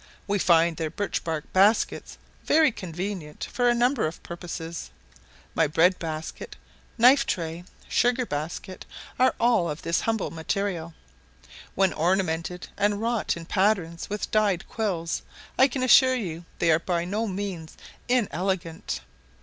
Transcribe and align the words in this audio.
We 0.25 0.39
find 0.39 0.75
their 0.77 0.89
birch 0.89 1.23
bark 1.23 1.53
baskets 1.53 2.17
very 2.43 2.71
convenient 2.71 3.43
for 3.53 3.69
a 3.69 3.75
number 3.75 4.07
of 4.07 4.23
purposes. 4.23 4.89
My 5.53 5.67
bread 5.67 5.99
basket, 5.99 6.55
knife 6.97 7.23
tray, 7.27 7.65
sugar 7.87 8.25
basket, 8.25 8.83
are 9.19 9.35
all 9.39 9.69
of 9.69 9.83
this 9.83 10.01
humble 10.01 10.31
material. 10.31 10.95
When 11.75 11.93
ornamented 11.93 12.67
and 12.77 12.99
wrought 12.99 13.37
in 13.37 13.45
patterns 13.45 14.09
with 14.09 14.31
dyed 14.31 14.67
quills, 14.67 15.21
I 15.59 15.67
can 15.67 15.83
assure 15.83 16.15
you, 16.15 16.45
they 16.57 16.71
are 16.71 16.79
by 16.79 17.05
no 17.05 17.27
means 17.27 17.77
inelegant. 18.07 19.01